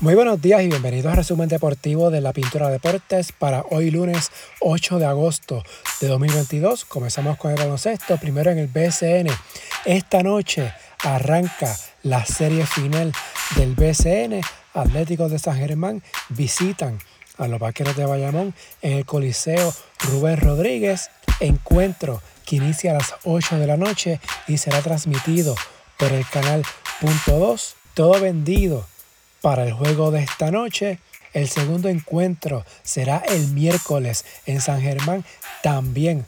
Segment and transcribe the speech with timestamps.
[0.00, 4.30] Muy buenos días y bienvenidos al resumen deportivo de la Pintura Deportes para hoy lunes
[4.60, 5.64] 8 de agosto
[6.00, 6.84] de 2022.
[6.84, 9.28] Comenzamos con el baloncesto, primero en el BSN.
[9.86, 10.72] Esta noche
[11.02, 13.12] arranca la serie final
[13.56, 14.40] del BSN.
[14.72, 17.00] Atléticos de San Germán visitan
[17.36, 21.10] a los Vaqueros de Bayamón en el Coliseo Rubén Rodríguez.
[21.40, 25.56] Encuentro que inicia a las 8 de la noche y será transmitido
[25.96, 26.62] por el canal
[27.00, 27.74] Punto 2.
[27.94, 28.86] Todo vendido
[29.40, 30.98] para el juego de esta noche.
[31.32, 35.24] El segundo encuentro será el miércoles en San Germán.
[35.62, 36.26] También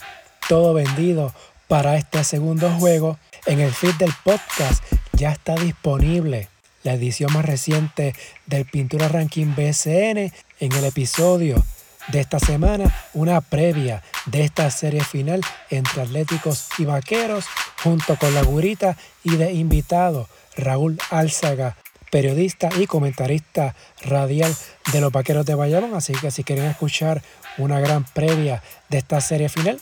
[0.48, 1.34] todo vendido
[1.69, 3.19] para este segundo juego.
[3.46, 6.48] En el feed del podcast ya está disponible
[6.83, 8.14] la edición más reciente
[8.46, 10.33] del Pintura Ranking BCN.
[10.61, 11.64] En el episodio
[12.08, 17.47] de esta semana, una previa de esta serie final entre Atléticos y Vaqueros,
[17.83, 21.77] junto con la gurita y de invitado Raúl Álzaga
[22.10, 24.55] periodista y comentarista radial
[24.92, 25.94] de los Vaqueros de Bayamón.
[25.94, 27.22] Así que si quieren escuchar
[27.58, 29.80] una gran previa de esta serie final,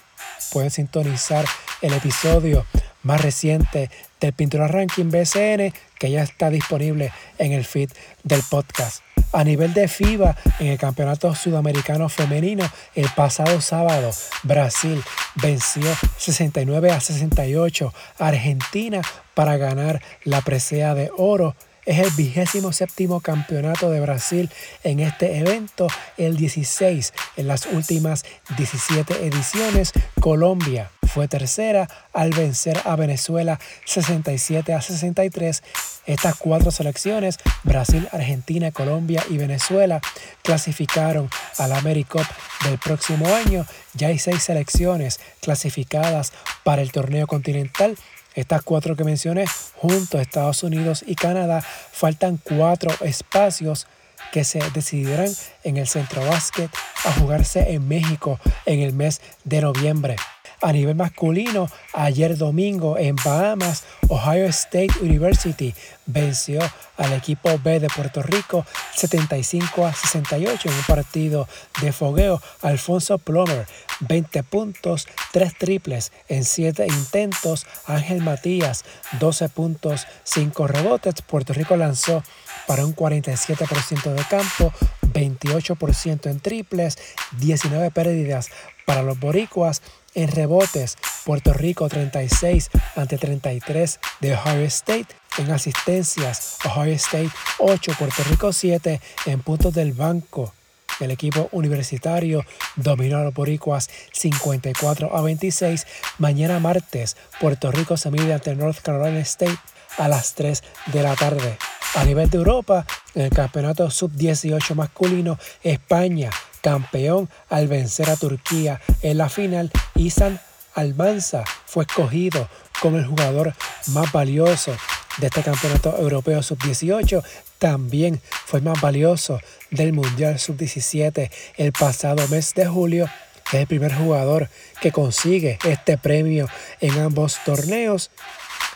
[0.52, 1.44] pueden sintonizar
[1.82, 2.66] el episodio
[3.02, 3.90] más reciente
[4.20, 7.90] del Pintura Ranking BCN que ya está disponible en el feed
[8.24, 9.02] del podcast.
[9.32, 14.10] A nivel de FIBA, en el Campeonato Sudamericano Femenino, el pasado sábado,
[14.42, 15.02] Brasil
[15.34, 15.84] venció
[16.16, 19.02] 69 a 68 a Argentina
[19.34, 21.54] para ganar la presea de oro
[21.88, 24.50] es el vigésimo séptimo campeonato de Brasil
[24.84, 25.86] en este evento,
[26.18, 28.26] el 16 en las últimas
[28.58, 29.92] 17 ediciones.
[30.20, 35.62] Colombia fue tercera al vencer a Venezuela 67 a 63.
[36.04, 40.02] Estas cuatro selecciones, Brasil, Argentina, Colombia y Venezuela,
[40.42, 42.26] clasificaron al AmeriCup
[42.64, 43.64] del próximo año.
[43.94, 47.96] Ya hay seis selecciones clasificadas para el torneo continental
[48.38, 53.86] estas cuatro que mencioné, junto a Estados Unidos y Canadá, faltan cuatro espacios
[54.32, 55.30] que se decidirán
[55.64, 56.70] en el Centro Básquet
[57.04, 60.16] a jugarse en México en el mes de noviembre.
[60.60, 65.74] A nivel masculino, ayer domingo en Bahamas, Ohio State University
[66.06, 66.60] venció
[66.96, 68.66] al equipo B de Puerto Rico
[68.98, 71.48] 75 a 68 en un partido
[71.80, 72.42] de fogueo.
[72.62, 73.66] Alfonso Plomer,
[74.00, 77.66] 20 puntos, 3 triples en 7 intentos.
[77.86, 78.84] Ángel Matías,
[79.20, 81.22] 12 puntos, 5 rebotes.
[81.22, 82.22] Puerto Rico lanzó
[82.66, 84.72] para un 47% de campo,
[85.02, 86.98] 28% en triples,
[87.38, 88.50] 19 pérdidas
[88.84, 89.82] para los boricuas
[90.14, 95.14] en rebotes, Puerto Rico 36 ante 33 de Ohio State.
[95.38, 99.00] En asistencias, Ohio State 8, Puerto Rico 7.
[99.26, 100.52] En puntos del banco,
[100.98, 102.44] el equipo universitario
[102.74, 105.86] dominó a los boricuas 54 a 26.
[106.18, 109.58] Mañana martes, Puerto Rico se mide ante North Carolina State
[109.96, 111.56] a las 3 de la tarde.
[111.94, 112.84] A nivel de Europa,
[113.14, 116.30] en el campeonato sub-18 masculino, España
[116.62, 120.40] campeón al vencer a Turquía en la final, Isan
[120.74, 122.48] Almanza fue escogido
[122.80, 123.54] como el jugador
[123.86, 124.76] más valioso
[125.18, 127.22] de este campeonato europeo sub-18.
[127.58, 129.40] También fue más valioso
[129.70, 133.08] del Mundial sub-17 el pasado mes de julio.
[133.52, 134.48] Es el primer jugador
[134.80, 136.48] que consigue este premio
[136.80, 138.10] en ambos torneos.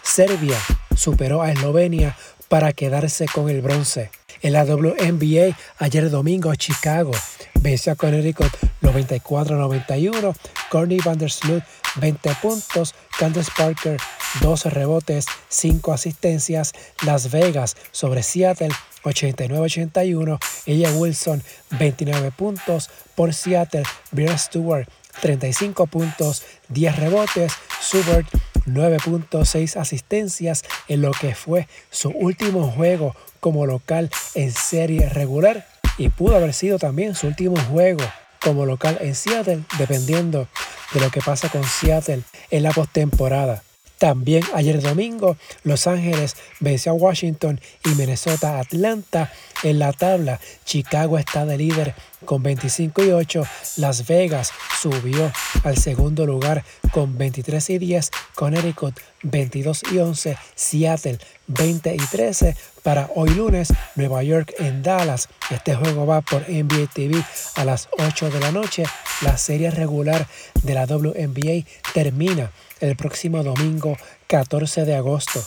[0.03, 0.59] Serbia
[0.97, 2.17] superó a Eslovenia
[2.49, 4.11] para quedarse con el bronce.
[4.43, 7.13] En la WNBA, ayer domingo, Chicago
[7.61, 8.51] venció a Connecticut
[8.83, 10.35] 94-91.
[10.69, 11.63] Courtney Vandersloot
[11.97, 12.95] 20 puntos.
[13.19, 13.99] Candace Parker
[14.41, 16.73] 12 rebotes, 5 asistencias.
[17.05, 18.71] Las Vegas sobre Seattle
[19.05, 20.39] 89-81.
[20.67, 23.85] Ella Wilson 29 puntos por Seattle.
[24.11, 24.89] Brian Stewart
[25.21, 27.53] 35 puntos, 10 rebotes.
[27.81, 28.27] Subert
[28.67, 35.67] 9.6 asistencias en lo que fue su último juego como local en serie regular
[35.99, 38.05] y pudo haber sido también su último juego
[38.41, 40.49] como local en Seattle, dependiendo
[40.93, 43.63] de lo que pasa con Seattle en la postemporada.
[44.03, 49.31] También ayer domingo, Los Ángeles venció a Washington y Minnesota a Atlanta
[49.63, 50.41] en la tabla.
[50.65, 53.45] Chicago está de líder con 25 y 8.
[53.77, 55.33] Las Vegas subió
[55.65, 58.11] al segundo lugar con 23 y 10.
[58.35, 60.39] Connecticut 22 y 11.
[60.55, 62.57] Seattle 20 y 13.
[62.83, 65.29] Para hoy lunes, Nueva York en Dallas.
[65.51, 67.23] Este juego va por NBA TV
[67.57, 68.85] a las 8 de la noche.
[69.23, 70.27] La serie regular
[70.63, 71.65] de la WNBA
[71.95, 73.97] termina el próximo domingo
[74.27, 75.43] 14 de agosto.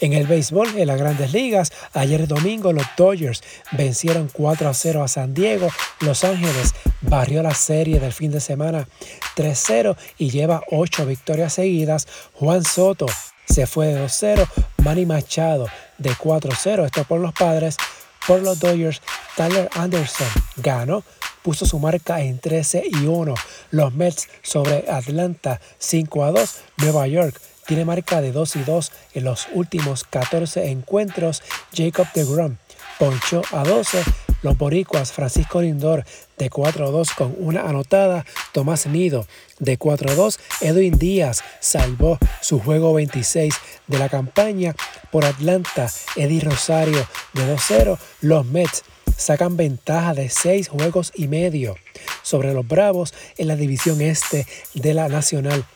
[0.00, 3.42] En el béisbol, en las grandes ligas, ayer domingo los Dodgers
[3.72, 5.68] vencieron 4 a 0 a San Diego.
[6.00, 8.88] Los Ángeles barrió la serie del fin de semana
[9.36, 12.06] 3-0 y lleva 8 victorias seguidas.
[12.34, 13.06] Juan Soto
[13.48, 14.46] se fue de 2-0.
[14.84, 15.66] Manny Machado
[15.98, 17.76] de 4-0, esto por los padres.
[18.24, 19.00] Por los Dodgers,
[19.36, 21.02] Tyler Anderson ganó
[21.42, 23.34] puso su marca en 13 y 1.
[23.70, 26.54] Los Mets sobre Atlanta 5 a 2.
[26.78, 31.42] Nueva York tiene marca de 2 y 2 en los últimos 14 encuentros.
[31.76, 32.56] Jacob de Grom
[32.98, 34.02] ponchó a 12.
[34.40, 36.04] Los boricuas Francisco Lindor
[36.38, 38.24] de 4 a 2 con una anotada.
[38.52, 39.26] Tomás Nido
[39.58, 40.40] de 4 a 2.
[40.62, 43.54] Edwin Díaz salvó su juego 26
[43.86, 44.74] de la campaña
[45.12, 45.90] por Atlanta.
[46.16, 47.98] Eddie Rosario de 2 0.
[48.22, 48.82] Los Mets
[49.14, 51.76] sacan ventaja de seis juegos y medio
[52.22, 55.66] sobre los Bravos en la división este de la Nacional.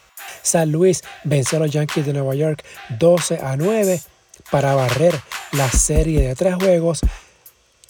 [0.43, 2.64] San Luis venció a los Yankees de Nueva York
[2.99, 4.00] 12 a 9
[4.50, 5.14] para barrer
[5.52, 7.00] la serie de tres juegos.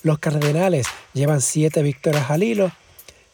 [0.02, 2.72] Los Cardenales llevan siete victorias al hilo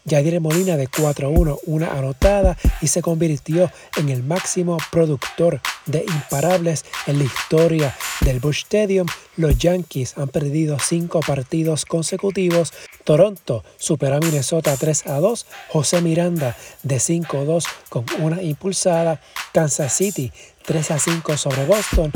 [0.05, 6.85] Yadier Molina de 4-1, una anotada y se convirtió en el máximo productor de imparables
[7.07, 9.07] en la historia del Bush Stadium.
[9.37, 12.73] Los Yankees han perdido cinco partidos consecutivos.
[13.05, 15.47] Toronto superó a Minnesota 3 a 2.
[15.69, 19.21] José Miranda de 5-2 con una impulsada.
[19.53, 20.33] Kansas City
[20.65, 22.13] 3 a 5 sobre Boston.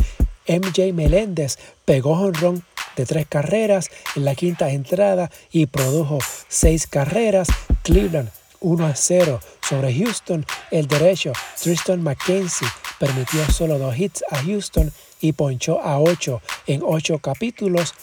[0.49, 2.65] MJ Meléndez pegó honrón
[2.97, 6.19] de tres carreras en la quinta entrada y produjo
[6.49, 7.49] seis carreras.
[7.83, 8.31] Cleveland
[8.61, 10.47] 1 a 0 sobre Houston.
[10.71, 12.69] El derecho Tristan McKenzie
[12.99, 17.95] permitió solo dos hits a Houston y ponchó a 8 en 8 capítulos.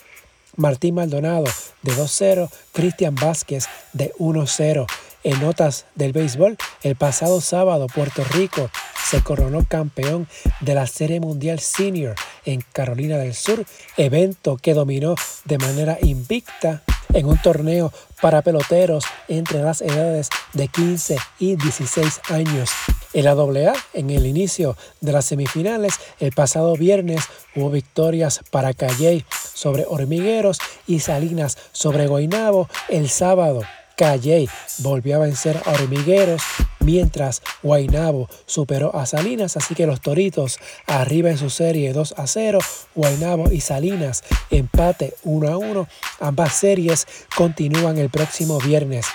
[0.55, 1.45] Martín Maldonado
[1.83, 4.85] de 2-0, Cristian Vázquez de 1-0.
[5.23, 8.69] En notas del béisbol, el pasado sábado Puerto Rico
[9.09, 10.27] se coronó campeón
[10.61, 12.15] de la Serie Mundial Senior
[12.45, 13.65] en Carolina del Sur,
[13.97, 15.15] evento que dominó
[15.45, 16.83] de manera invicta
[17.13, 22.69] en un torneo para peloteros entre las edades de 15 y 16 años.
[23.13, 27.23] En la AA, en el inicio de las semifinales, el pasado viernes
[27.55, 32.69] hubo victorias para Calley sobre Hormigueros y Salinas sobre Guaynabo.
[32.87, 33.61] El sábado,
[33.99, 36.41] Calley volvió a vencer a Hormigueros
[36.79, 42.25] mientras Guaynabo superó a Salinas, así que los Toritos arriba en su serie 2 a
[42.25, 42.59] 0,
[42.95, 45.87] Guaynabo y Salinas empate 1 a 1,
[46.21, 49.05] ambas series continúan el próximo viernes.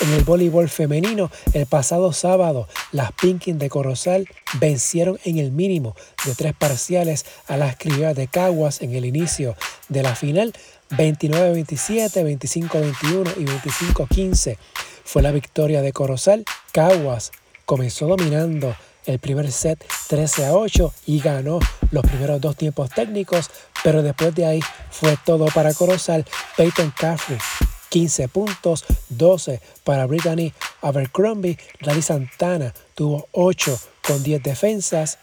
[0.00, 4.28] En el voleibol femenino, el pasado sábado, las Pinkins de Corozal
[4.60, 5.94] vencieron en el mínimo
[6.26, 9.56] de tres parciales a las criollas de Caguas en el inicio
[9.88, 10.52] de la final
[10.90, 14.56] 29-27, 25-21 y 25-15
[15.04, 16.44] fue la victoria de Corozal.
[16.72, 17.32] Caguas
[17.64, 18.74] comenzó dominando
[19.06, 21.60] el primer set 13 a 8 y ganó
[21.90, 23.50] los primeros dos tiempos técnicos,
[23.84, 24.60] pero después de ahí
[24.90, 26.24] fue todo para Corozal.
[26.56, 27.38] Peyton Caffrey
[27.88, 30.52] 15 puntos, 12 para Brittany
[30.82, 31.58] Abercrombie.
[31.80, 35.18] Lali Santana tuvo 8 con 10 defensas.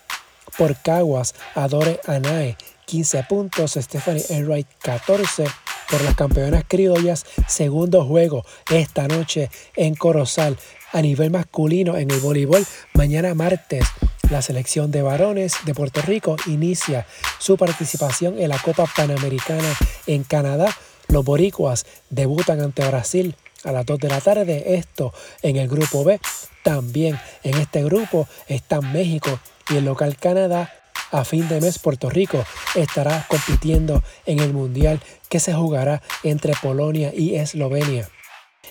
[0.58, 2.58] Por Caguas, Adore Anae
[2.94, 5.46] 15 puntos, Stephanie Enright 14
[5.90, 10.60] por las campeonas criollas, segundo juego esta noche en Corozal.
[10.92, 12.64] A nivel masculino en el voleibol,
[12.94, 13.84] mañana martes,
[14.30, 17.08] la selección de varones de Puerto Rico inicia
[17.40, 19.74] su participación en la Copa Panamericana
[20.06, 20.72] en Canadá.
[21.08, 24.76] Los boricuas debutan ante Brasil a las 2 de la tarde.
[24.76, 26.20] Esto en el grupo B.
[26.62, 29.40] También en este grupo están México
[29.72, 30.83] y el local Canadá
[31.14, 32.44] a fin de mes Puerto Rico
[32.76, 38.10] estará compitiendo en el Mundial que se jugará entre Polonia y Eslovenia.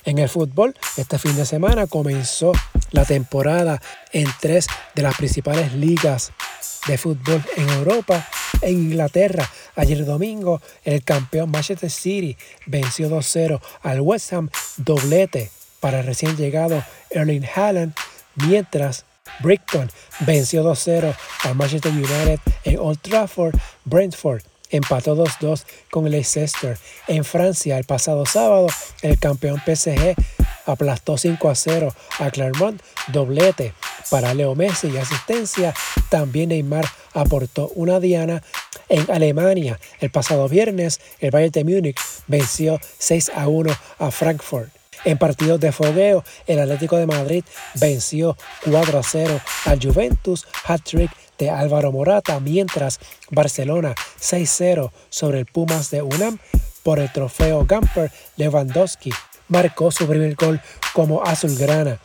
[0.03, 2.51] En el fútbol, este fin de semana comenzó
[2.91, 3.81] la temporada
[4.11, 6.33] en tres de las principales ligas
[6.87, 8.27] de fútbol en Europa.
[8.61, 12.35] En Inglaterra, ayer domingo, el campeón Manchester City
[12.65, 17.93] venció 2-0 al West Ham, doblete para el recién llegado Erling Haaland,
[18.35, 19.05] mientras
[19.43, 23.55] Brighton venció 2-0 al Manchester United en Old Trafford.
[23.85, 26.77] Brentford empató 2-2 con Leicester.
[27.07, 28.67] En Francia, el pasado sábado,
[29.01, 30.15] el campeón PSG
[30.65, 33.73] aplastó 5 0 a Clermont, doblete
[34.09, 35.73] para Leo Messi y asistencia.
[36.09, 38.41] También Neymar aportó una diana.
[38.89, 44.82] En Alemania, el pasado viernes, el Bayern de Múnich venció 6 1 a Frankfurt.
[45.05, 47.43] En partidos de fogueo, el Atlético de Madrid
[47.75, 55.45] venció 4 a 0 al Juventus, hat-trick de Álvaro Morata, mientras Barcelona 6-0 sobre el
[55.45, 56.39] Pumas de UNAM.
[56.83, 59.11] Por el trofeo Gamper, Lewandowski
[59.47, 60.61] marcó su primer gol
[60.93, 61.99] como azulgrana.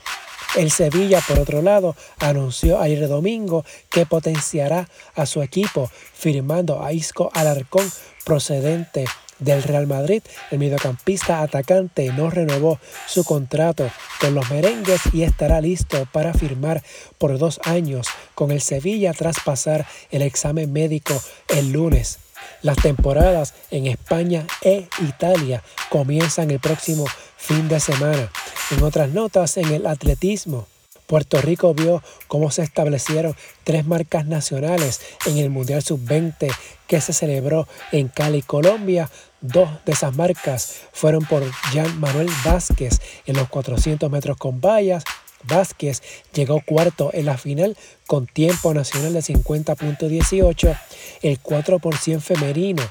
[0.56, 6.92] El Sevilla, por otro lado, anunció ayer domingo que potenciará a su equipo firmando a
[6.92, 7.88] Isco Alarcón
[8.24, 9.04] procedente
[9.38, 13.90] del Real Madrid, el mediocampista atacante no renovó su contrato
[14.20, 16.82] con los merengues y estará listo para firmar
[17.18, 21.14] por dos años con el Sevilla tras pasar el examen médico
[21.48, 22.18] el lunes.
[22.62, 27.04] Las temporadas en España e Italia comienzan el próximo
[27.36, 28.30] fin de semana.
[28.70, 30.66] En otras notas, en el atletismo,
[31.08, 33.34] Puerto Rico vio cómo se establecieron
[33.64, 36.54] tres marcas nacionales en el Mundial Sub-20
[36.86, 39.08] que se celebró en Cali, Colombia.
[39.40, 45.02] Dos de esas marcas fueron por Jean Manuel Vázquez en los 400 metros con vallas.
[45.44, 46.02] Vázquez
[46.34, 47.74] llegó cuarto en la final
[48.06, 50.78] con tiempo nacional de 50.18,
[51.22, 52.82] el 4 por 100 femenino,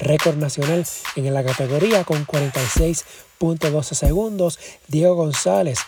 [0.00, 0.84] récord nacional
[1.16, 4.58] en la categoría con 46.12 segundos.
[4.88, 5.78] Diego González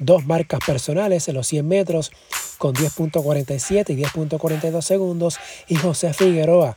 [0.00, 2.10] dos marcas personales en los 100 metros
[2.58, 5.38] con 10.47 y 10.42 segundos
[5.68, 6.76] y José Figueroa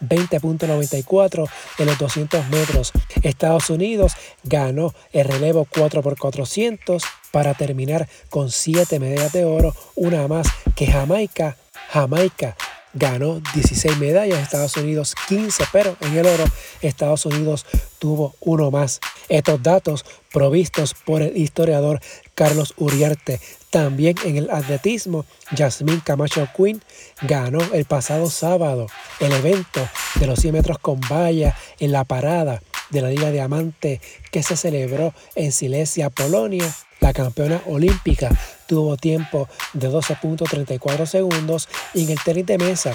[0.00, 1.48] 20.94
[1.78, 2.92] en los 200 metros.
[3.22, 9.74] Estados Unidos ganó el relevo 4 x 400 para terminar con 7 medallas de oro,
[9.94, 11.56] una más que Jamaica.
[11.90, 12.56] Jamaica
[12.94, 16.44] ganó 16 medallas, Estados Unidos 15, pero en el oro
[16.82, 17.66] Estados Unidos
[17.98, 19.00] tuvo uno más.
[19.28, 22.00] Estos datos provistos por el historiador
[22.34, 23.40] Carlos Uriarte.
[23.70, 26.82] También en el atletismo, Yasmín Camacho Quinn
[27.22, 28.86] ganó el pasado sábado
[29.20, 34.00] el evento de los 100 metros con valla en la parada de la Liga Diamante
[34.30, 36.72] que se celebró en Silesia, Polonia.
[37.00, 38.30] La campeona olímpica
[38.66, 42.94] tuvo tiempo de 12.34 segundos y en el tenis de mesa,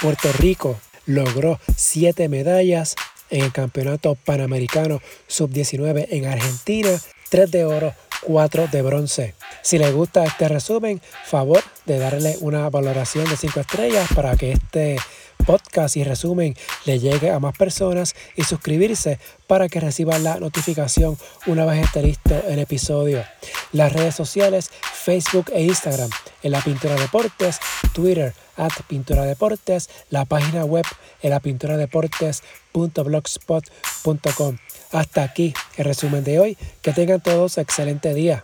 [0.00, 2.96] Puerto Rico logró 7 medallas
[3.30, 6.90] en el Campeonato Panamericano Sub-19 en Argentina,
[7.30, 9.34] 3 de oro, 4 de bronce.
[9.62, 14.52] Si les gusta este resumen, favor de darle una valoración de 5 estrellas para que
[14.52, 14.96] este
[15.44, 21.16] podcast y resumen le llegue a más personas y suscribirse para que reciban la notificación
[21.46, 23.24] una vez esté listo el episodio.
[23.72, 26.10] Las redes sociales, Facebook e Instagram,
[26.42, 27.58] en la Pintura Deportes,
[27.92, 30.84] Twitter, at Pintura Deportes, la página web
[31.22, 34.56] en la pintura deportes.blogspot.com.
[34.92, 36.56] Hasta aquí el resumen de hoy.
[36.82, 38.40] Que tengan todos excelente día.